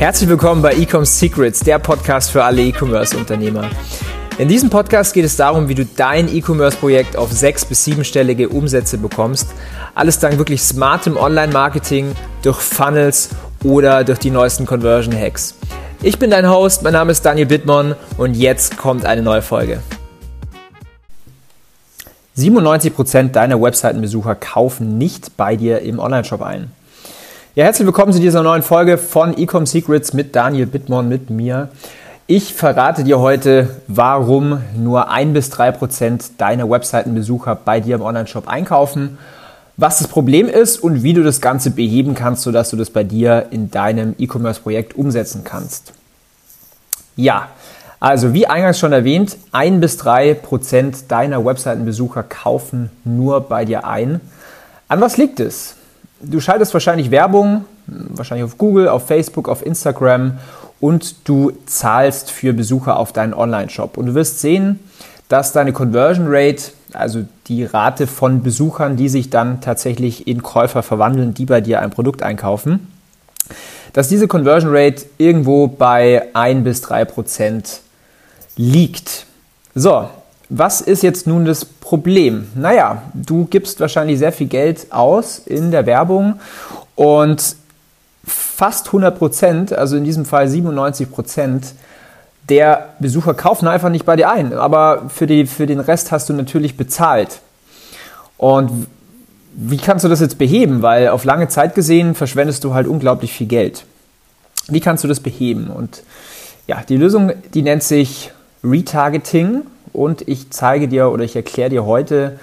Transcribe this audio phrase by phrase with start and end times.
[0.00, 3.68] Herzlich willkommen bei Ecom Secrets, der Podcast für alle E-Commerce-Unternehmer.
[4.38, 8.96] In diesem Podcast geht es darum, wie du dein E-Commerce-Projekt auf sechs- bis siebenstellige Umsätze
[8.96, 9.48] bekommst.
[9.94, 13.28] Alles dank wirklich smartem Online-Marketing, durch Funnels
[13.62, 15.56] oder durch die neuesten Conversion-Hacks.
[16.00, 19.82] Ich bin dein Host, mein Name ist Daniel Bittmann und jetzt kommt eine neue Folge.
[22.38, 26.72] 97% deiner Webseitenbesucher kaufen nicht bei dir im Onlineshop ein.
[27.56, 31.68] Ja, herzlich willkommen zu dieser neuen Folge von Ecom Secrets mit Daniel Bittmann, mit mir.
[32.28, 38.02] Ich verrate dir heute, warum nur ein bis drei Prozent deiner Webseitenbesucher bei dir im
[38.02, 39.18] Onlineshop einkaufen,
[39.76, 43.02] was das Problem ist und wie du das Ganze beheben kannst, sodass du das bei
[43.02, 45.92] dir in deinem E-Commerce-Projekt umsetzen kannst.
[47.16, 47.48] Ja,
[47.98, 53.88] also wie eingangs schon erwähnt, ein bis drei Prozent deiner Webseitenbesucher kaufen nur bei dir
[53.88, 54.20] ein.
[54.86, 55.74] An was liegt es?
[56.22, 60.38] Du schaltest wahrscheinlich Werbung, wahrscheinlich auf Google, auf Facebook, auf Instagram
[60.78, 63.96] und du zahlst für Besucher auf deinen Online-Shop.
[63.96, 64.80] Und du wirst sehen,
[65.28, 70.82] dass deine Conversion Rate, also die Rate von Besuchern, die sich dann tatsächlich in Käufer
[70.82, 72.88] verwandeln, die bei dir ein Produkt einkaufen,
[73.92, 77.80] dass diese Conversion Rate irgendwo bei 1 bis 3 Prozent
[78.56, 79.26] liegt.
[79.74, 80.08] So,
[80.50, 82.48] was ist jetzt nun das Problem?
[82.56, 86.40] Naja, du gibst wahrscheinlich sehr viel Geld aus in der Werbung
[86.96, 87.56] und
[88.24, 91.72] fast 100 Prozent, also in diesem Fall 97 Prozent,
[92.48, 94.52] der Besucher kaufen einfach nicht bei dir ein.
[94.52, 97.40] Aber für, die, für den Rest hast du natürlich bezahlt.
[98.36, 98.88] Und
[99.54, 100.82] wie kannst du das jetzt beheben?
[100.82, 103.84] Weil auf lange Zeit gesehen verschwendest du halt unglaublich viel Geld.
[104.66, 105.68] Wie kannst du das beheben?
[105.68, 106.02] Und
[106.66, 108.32] ja, die Lösung, die nennt sich
[108.64, 112.38] Retargeting und ich zeige dir oder ich erkläre dir heute,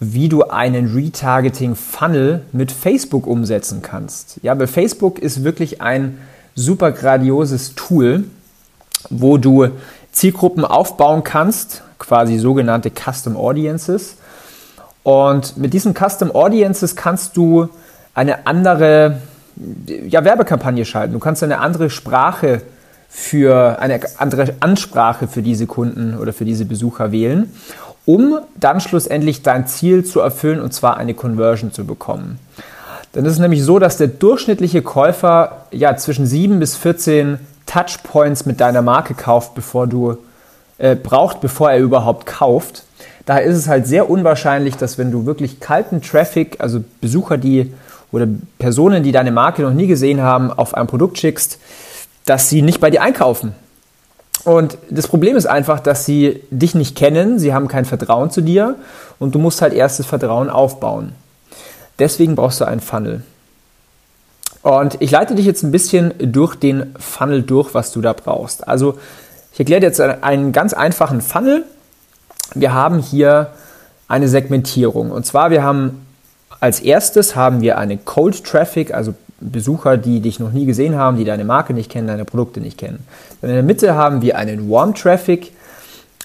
[0.00, 4.38] wie du einen Retargeting-Funnel mit Facebook umsetzen kannst.
[4.42, 6.18] Ja, bei Facebook ist wirklich ein
[6.54, 8.24] super gradioses Tool,
[9.10, 9.68] wo du
[10.12, 14.16] Zielgruppen aufbauen kannst, quasi sogenannte Custom Audiences.
[15.02, 17.68] Und mit diesen Custom Audiences kannst du
[18.14, 19.18] eine andere
[19.86, 21.12] ja, Werbekampagne schalten.
[21.12, 22.62] Du kannst eine andere Sprache
[23.08, 27.52] für eine andere Ansprache für diese Kunden oder für diese Besucher wählen,
[28.04, 32.38] um dann schlussendlich dein Ziel zu erfüllen und zwar eine Conversion zu bekommen.
[33.12, 38.46] Dann ist es nämlich so, dass der durchschnittliche Käufer ja zwischen 7 bis 14 Touchpoints
[38.46, 40.18] mit deiner Marke kauft, bevor du
[40.78, 42.84] äh, braucht, bevor er überhaupt kauft.
[43.26, 47.72] Daher ist es halt sehr unwahrscheinlich, dass wenn du wirklich kalten Traffic, also Besucher, die
[48.10, 48.26] oder
[48.58, 51.58] Personen, die deine Marke noch nie gesehen haben, auf ein Produkt schickst,
[52.28, 53.54] dass sie nicht bei dir einkaufen.
[54.44, 58.42] Und das Problem ist einfach, dass sie dich nicht kennen, sie haben kein Vertrauen zu
[58.42, 58.76] dir
[59.18, 61.12] und du musst halt erst das Vertrauen aufbauen.
[61.98, 63.22] Deswegen brauchst du einen Funnel.
[64.62, 68.68] Und ich leite dich jetzt ein bisschen durch den Funnel durch, was du da brauchst.
[68.68, 68.98] Also
[69.52, 71.64] ich erkläre dir jetzt einen ganz einfachen Funnel.
[72.54, 73.52] Wir haben hier
[74.06, 75.10] eine Segmentierung.
[75.10, 76.06] Und zwar, wir haben
[76.60, 81.16] als erstes haben wir eine Cold Traffic, also Besucher, die dich noch nie gesehen haben,
[81.16, 83.06] die deine Marke nicht kennen, deine Produkte nicht kennen.
[83.40, 85.52] Dann in der Mitte haben wir einen Warm Traffic,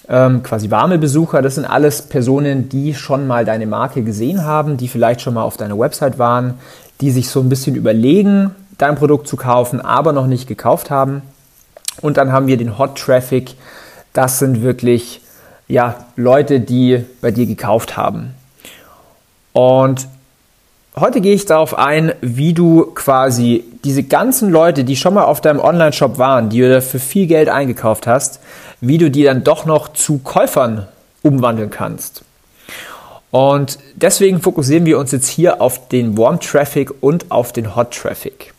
[0.09, 1.41] ähm, quasi warme Besucher.
[1.41, 5.43] Das sind alles Personen, die schon mal deine Marke gesehen haben, die vielleicht schon mal
[5.43, 6.55] auf deiner Website waren,
[7.01, 11.21] die sich so ein bisschen überlegen, dein Produkt zu kaufen, aber noch nicht gekauft haben.
[12.01, 13.55] Und dann haben wir den Hot Traffic.
[14.13, 15.21] Das sind wirklich
[15.67, 18.33] ja, Leute, die bei dir gekauft haben.
[19.53, 20.07] Und
[20.95, 25.41] Heute gehe ich darauf ein, wie du quasi diese ganzen Leute, die schon mal auf
[25.41, 28.39] deinem Online-Shop waren, die du dafür viel Geld eingekauft hast,
[28.79, 30.87] wie du die dann doch noch zu Käufern
[31.23, 32.23] umwandeln kannst.
[33.31, 37.89] Und deswegen fokussieren wir uns jetzt hier auf den Warm Traffic und auf den Hot
[37.89, 38.53] Traffic.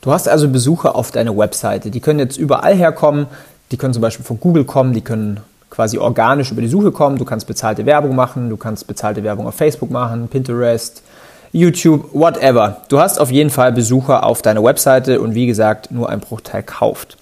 [0.00, 1.90] Du hast also Besucher auf deiner Webseite.
[1.90, 3.26] Die können jetzt überall herkommen.
[3.70, 4.94] Die können zum Beispiel von Google kommen.
[4.94, 7.18] Die können quasi organisch über die Suche kommen.
[7.18, 8.48] Du kannst bezahlte Werbung machen.
[8.48, 11.02] Du kannst bezahlte Werbung auf Facebook machen, Pinterest,
[11.52, 12.82] YouTube, whatever.
[12.88, 16.62] Du hast auf jeden Fall Besucher auf deiner Webseite und wie gesagt, nur ein Bruchteil
[16.62, 17.16] kauft.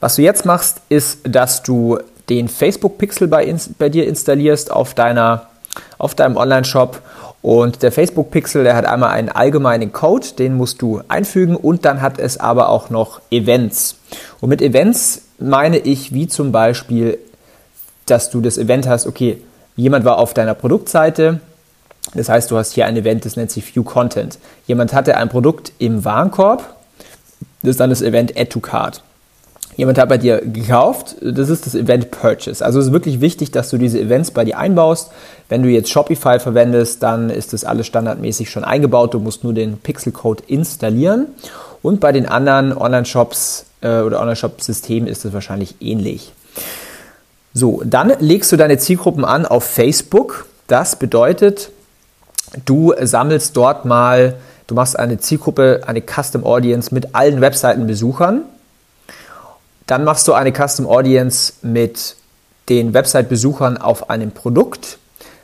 [0.00, 4.94] Was du jetzt machst, ist, dass du den Facebook Pixel bei, bei dir installierst auf,
[4.94, 5.48] deiner,
[5.98, 7.00] auf deinem Online-Shop.
[7.40, 11.84] Und der Facebook Pixel, der hat einmal einen allgemeinen Code, den musst du einfügen und
[11.84, 13.96] dann hat es aber auch noch Events.
[14.40, 17.18] Und mit Events meine ich wie zum Beispiel,
[18.06, 19.42] dass du das Event hast, okay,
[19.76, 21.40] jemand war auf deiner Produktseite,
[22.12, 24.38] das heißt, du hast hier ein Event, das nennt sich View Content.
[24.66, 26.74] Jemand hatte ein Produkt im Warenkorb,
[27.62, 29.02] das ist dann das Event Add to Cart.
[29.76, 32.64] Jemand hat bei dir gekauft, das ist das Event Purchase.
[32.64, 35.10] Also es ist wirklich wichtig, dass du diese Events bei dir einbaust.
[35.48, 39.14] Wenn du jetzt Shopify verwendest, dann ist das alles standardmäßig schon eingebaut.
[39.14, 41.26] Du musst nur den Pixel-Code installieren.
[41.82, 46.32] Und bei den anderen Online-Shops äh, oder Online-Shop-Systemen ist es wahrscheinlich ähnlich.
[47.52, 50.46] So, dann legst du deine Zielgruppen an auf Facebook.
[50.68, 51.70] Das bedeutet,
[52.64, 54.36] du sammelst dort mal,
[54.66, 58.42] du machst eine Zielgruppe, eine Custom Audience mit allen Webseitenbesuchern.
[59.86, 62.16] Dann machst du eine Custom Audience mit
[62.68, 64.98] den Website-Besuchern auf einem Produkt.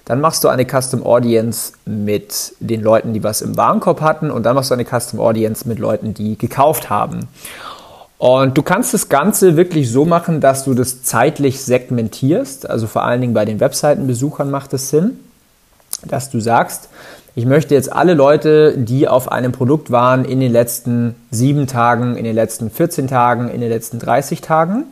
[0.07, 4.31] Dann machst du eine Custom Audience mit den Leuten, die was im Warenkorb hatten.
[4.31, 7.29] Und dann machst du eine Custom Audience mit Leuten, die gekauft haben.
[8.19, 12.69] Und du kannst das Ganze wirklich so machen, dass du das zeitlich segmentierst.
[12.69, 15.19] Also vor allen Dingen bei den Webseitenbesuchern macht es Sinn,
[16.11, 16.89] dass du sagst,
[17.35, 22.17] ich möchte jetzt alle Leute, die auf einem Produkt waren, in den letzten sieben Tagen,
[22.17, 24.85] in den letzten 14 Tagen, in den letzten 30 Tagen.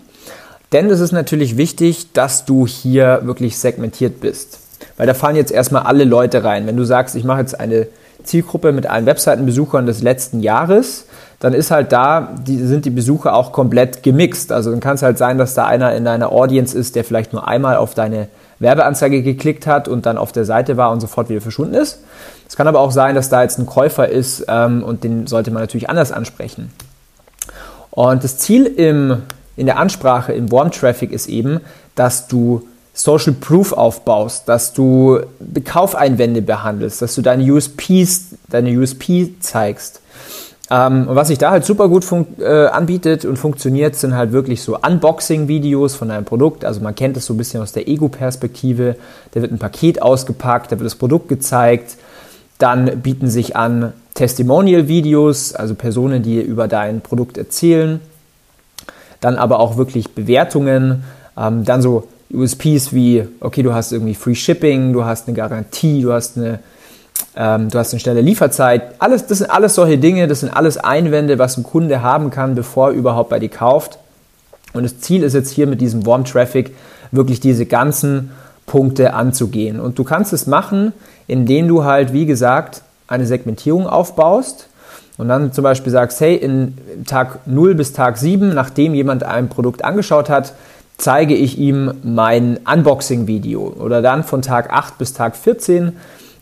[0.72, 4.60] Denn es ist natürlich wichtig, dass du hier wirklich segmentiert bist.
[4.96, 6.66] Weil da fallen jetzt erstmal alle Leute rein.
[6.66, 7.88] Wenn du sagst, ich mache jetzt eine
[8.22, 11.06] Zielgruppe mit allen Webseitenbesuchern des letzten Jahres,
[11.40, 14.52] dann ist halt da, die, sind die Besucher auch komplett gemixt.
[14.52, 17.32] Also dann kann es halt sein, dass da einer in deiner Audience ist, der vielleicht
[17.32, 18.28] nur einmal auf deine
[18.60, 22.00] Werbeanzeige geklickt hat und dann auf der Seite war und sofort wieder verschwunden ist.
[22.48, 25.50] Es kann aber auch sein, dass da jetzt ein Käufer ist ähm, und den sollte
[25.50, 26.72] man natürlich anders ansprechen.
[27.90, 29.22] Und das Ziel im,
[29.56, 31.60] in der Ansprache im Warm Traffic ist eben,
[31.94, 35.20] dass du Social Proof aufbaust, dass du
[35.64, 40.00] Kaufeinwände behandelst, dass du deine USPs, deine USP zeigst.
[40.70, 42.06] Ähm, und was sich da halt super gut
[42.40, 46.64] äh, anbietet und funktioniert, sind halt wirklich so Unboxing-Videos von einem Produkt.
[46.64, 48.96] Also man kennt das so ein bisschen aus der Ego-Perspektive.
[49.32, 51.96] Da wird ein Paket ausgepackt, da wird das Produkt gezeigt.
[52.58, 58.00] Dann bieten sich an Testimonial-Videos, also Personen, die über dein Produkt erzählen.
[59.20, 61.04] Dann aber auch wirklich Bewertungen.
[61.36, 66.02] Ähm, dann so USPs wie, okay, du hast irgendwie Free Shipping, du hast eine Garantie,
[66.02, 66.58] du hast eine
[67.36, 68.94] ähm, du hast eine schnelle Lieferzeit.
[68.98, 72.54] Alles, das sind alles solche Dinge, das sind alles Einwände, was ein Kunde haben kann,
[72.54, 73.98] bevor er überhaupt bei dir kauft.
[74.72, 76.74] Und das Ziel ist jetzt hier mit diesem Warm Traffic
[77.10, 78.32] wirklich diese ganzen
[78.66, 79.80] Punkte anzugehen.
[79.80, 80.92] Und du kannst es machen,
[81.26, 84.68] indem du halt, wie gesagt, eine Segmentierung aufbaust
[85.16, 86.74] und dann zum Beispiel sagst, hey, in
[87.06, 90.52] Tag 0 bis Tag 7, nachdem jemand ein Produkt angeschaut hat,
[90.98, 93.74] zeige ich ihm mein Unboxing-Video.
[93.78, 95.96] Oder dann von Tag 8 bis Tag 14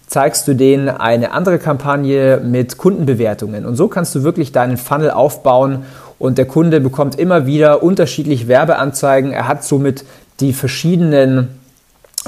[0.06, 3.66] zeigst du denen eine andere Kampagne mit Kundenbewertungen.
[3.66, 5.84] Und so kannst du wirklich deinen Funnel aufbauen
[6.18, 9.32] und der Kunde bekommt immer wieder unterschiedlich Werbeanzeigen.
[9.32, 10.04] Er hat somit
[10.40, 11.48] die verschiedenen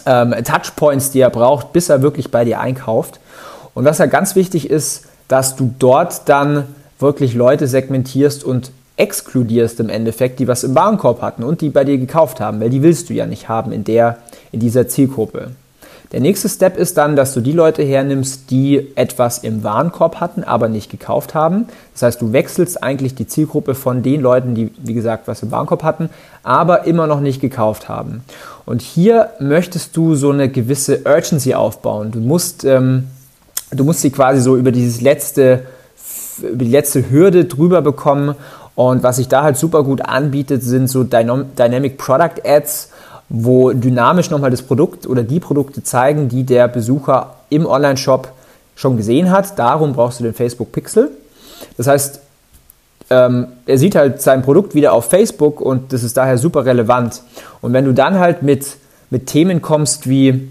[0.06, 3.20] ähm, Touchpoints, die er braucht, bis er wirklich bei dir einkauft.
[3.74, 6.64] Und was ja ganz wichtig ist, dass du dort dann
[6.98, 11.84] wirklich Leute segmentierst und exkludierst im Endeffekt, die was im Warenkorb hatten und die bei
[11.84, 14.18] dir gekauft haben, weil die willst du ja nicht haben in der,
[14.50, 15.52] in dieser Zielgruppe.
[16.10, 20.42] Der nächste Step ist dann, dass du die Leute hernimmst, die etwas im Warenkorb hatten,
[20.42, 21.66] aber nicht gekauft haben.
[21.92, 25.50] Das heißt, du wechselst eigentlich die Zielgruppe von den Leuten, die, wie gesagt, was im
[25.50, 26.08] Warenkorb hatten,
[26.42, 28.22] aber immer noch nicht gekauft haben.
[28.64, 32.10] Und hier möchtest du so eine gewisse Urgency aufbauen.
[32.10, 33.08] Du musst, ähm,
[33.70, 35.64] du musst sie quasi so über dieses letzte,
[36.38, 38.34] über die letzte Hürde drüber bekommen.
[38.74, 42.92] Und was sich da halt super gut anbietet, sind so Dynamic Product Ads
[43.28, 48.32] wo dynamisch nochmal das Produkt oder die Produkte zeigen, die der Besucher im Online-Shop
[48.74, 49.58] schon gesehen hat.
[49.58, 51.10] Darum brauchst du den Facebook Pixel.
[51.76, 52.20] Das heißt,
[53.10, 57.22] ähm, er sieht halt sein Produkt wieder auf Facebook und das ist daher super relevant.
[57.60, 58.76] Und wenn du dann halt mit,
[59.10, 60.48] mit Themen kommst wie,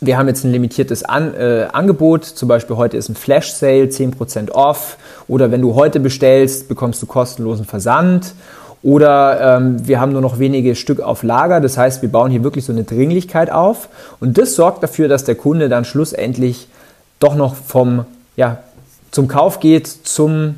[0.00, 3.84] wir haben jetzt ein limitiertes An äh, Angebot, zum Beispiel heute ist ein Flash Sale,
[3.84, 4.96] 10% off,
[5.28, 8.34] oder wenn du heute bestellst, bekommst du kostenlosen Versand
[8.82, 11.60] oder ähm, wir haben nur noch wenige Stück auf Lager.
[11.60, 13.88] Das heißt, wir bauen hier wirklich so eine Dringlichkeit auf.
[14.18, 16.66] Und das sorgt dafür, dass der Kunde dann schlussendlich
[17.20, 18.04] doch noch vom,
[18.36, 18.58] ja,
[19.12, 20.56] zum Kauf geht, zum,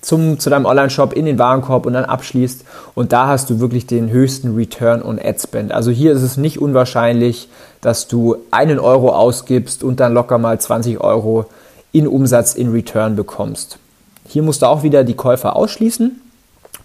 [0.00, 2.64] zum, zu deinem Online-Shop in den Warenkorb und dann abschließt.
[2.94, 5.70] Und da hast du wirklich den höchsten Return on Ad Spend.
[5.70, 7.48] Also hier ist es nicht unwahrscheinlich,
[7.80, 11.46] dass du einen Euro ausgibst und dann locker mal 20 Euro
[11.92, 13.78] in Umsatz in Return bekommst.
[14.26, 16.21] Hier musst du auch wieder die Käufer ausschließen.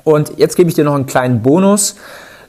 [0.07, 1.97] Und jetzt gebe ich dir noch einen kleinen Bonus.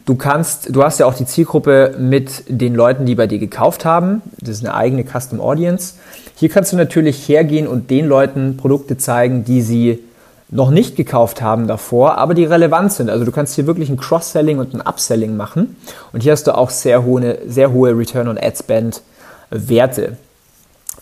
[0.05, 3.85] Du kannst, du hast ja auch die Zielgruppe mit den Leuten, die bei dir gekauft
[3.85, 4.23] haben.
[4.41, 5.95] Das ist eine eigene Custom Audience.
[6.37, 10.05] Hier kannst du natürlich hergehen und den Leuten Produkte zeigen, die sie
[10.51, 13.11] noch nicht gekauft haben davor, aber die relevant sind.
[13.11, 15.75] Also du kannst hier wirklich ein Cross-Selling und ein Upselling machen.
[16.13, 19.03] Und hier hast du auch sehr hohe, sehr hohe Return on Ad Spend
[19.51, 20.17] Werte.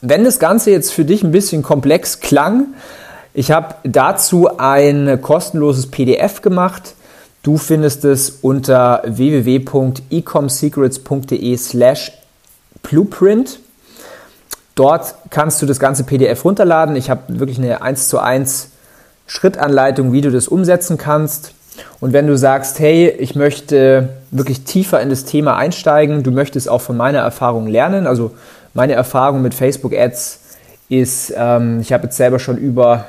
[0.00, 2.68] Wenn das Ganze jetzt für dich ein bisschen komplex klang,
[3.38, 6.94] ich habe dazu ein kostenloses PDF gemacht.
[7.42, 12.12] Du findest es unter www.ecomsecrets.de slash
[12.82, 13.58] blueprint.
[14.74, 16.96] Dort kannst du das ganze PDF runterladen.
[16.96, 18.70] Ich habe wirklich eine 1 zu 1
[19.26, 21.52] Schrittanleitung, wie du das umsetzen kannst.
[22.00, 26.70] Und wenn du sagst, hey, ich möchte wirklich tiefer in das Thema einsteigen, du möchtest
[26.70, 28.30] auch von meiner Erfahrung lernen, also
[28.72, 30.40] meine Erfahrung mit Facebook Ads
[30.88, 33.04] ist, ähm, ich habe jetzt selber schon über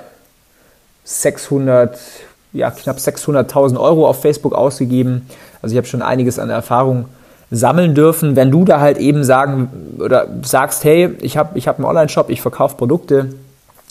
[1.08, 1.98] 600,
[2.52, 5.26] ja knapp 600.000 Euro auf Facebook ausgegeben.
[5.62, 7.06] Also ich habe schon einiges an Erfahrung
[7.50, 8.36] sammeln dürfen.
[8.36, 12.30] Wenn du da halt eben sagen oder sagst, hey, ich habe ich hab einen Online-Shop,
[12.30, 13.30] ich verkaufe Produkte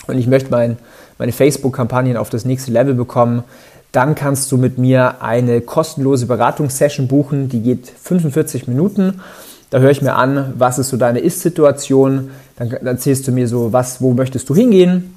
[0.07, 0.77] und ich möchte mein,
[1.19, 3.45] meine Facebook-Kampagnen auf das nächste Level bekommen,
[3.93, 7.49] dann kannst du mit mir eine kostenlose Beratungssession buchen.
[7.49, 9.23] Die geht 45 Minuten.
[9.71, 12.31] Da höre ich mir an, was ist so deine Ist-Situation.
[12.57, 15.16] Dann, erzählst du mir so, was, wo möchtest du hingehen?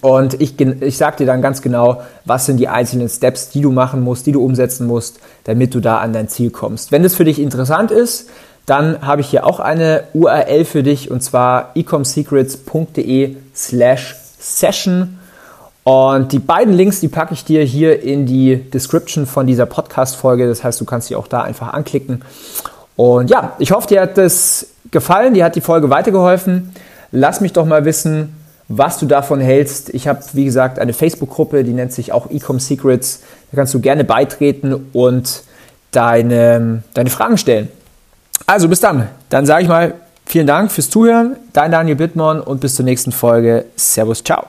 [0.00, 3.70] Und ich, ich sage dir dann ganz genau, was sind die einzelnen Steps, die du
[3.70, 6.92] machen musst, die du umsetzen musst, damit du da an dein Ziel kommst.
[6.92, 8.28] Wenn das für dich interessant ist,
[8.66, 15.18] dann habe ich hier auch eine URL für dich und zwar ecomsecrets.de slash session.
[15.84, 20.46] Und die beiden Links, die packe ich dir hier in die Description von dieser Podcast-Folge.
[20.46, 22.22] Das heißt, du kannst sie auch da einfach anklicken.
[22.94, 26.72] Und ja, ich hoffe, dir hat das gefallen, dir hat die Folge weitergeholfen.
[27.10, 28.34] Lass mich doch mal wissen,
[28.78, 29.90] was du davon hältst.
[29.90, 33.20] Ich habe, wie gesagt, eine Facebook-Gruppe, die nennt sich auch Ecom Secrets.
[33.50, 35.42] Da kannst du gerne beitreten und
[35.90, 37.68] deine, deine Fragen stellen.
[38.46, 39.08] Also bis dann.
[39.28, 39.94] Dann sage ich mal
[40.26, 41.36] vielen Dank fürs Zuhören.
[41.52, 43.66] Dein Daniel Bittmann und bis zur nächsten Folge.
[43.76, 44.46] Servus, ciao.